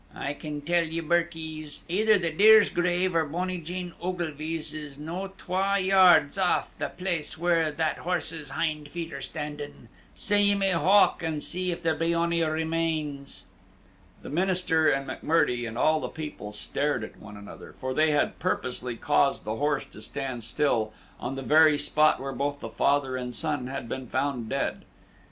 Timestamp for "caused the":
18.95-19.57